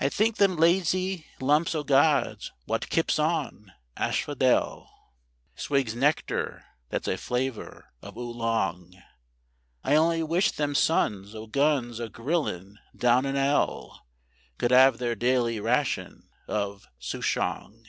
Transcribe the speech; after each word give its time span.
I 0.00 0.10
think 0.10 0.36
them 0.36 0.56
lazy 0.56 1.24
lumps 1.40 1.74
o' 1.74 1.82
gods 1.82 2.52
wot 2.66 2.90
kips 2.90 3.18
on 3.18 3.72
asphodel 3.96 4.86
Swigs 5.56 5.94
nectar 5.94 6.66
that's 6.90 7.08
a 7.08 7.16
flavour 7.16 7.86
of 8.02 8.18
Oolong; 8.18 8.92
I 9.82 9.94
only 9.94 10.22
wish 10.22 10.50
them 10.50 10.74
sons 10.74 11.34
o' 11.34 11.46
guns 11.46 12.00
a 12.00 12.10
grillin' 12.10 12.78
down 12.94 13.24
in 13.24 13.34
'ell 13.34 14.06
Could 14.58 14.72
'ave 14.72 14.98
their 14.98 15.14
daily 15.14 15.58
ration 15.58 16.28
of 16.46 16.86
Suchong. 16.98 17.86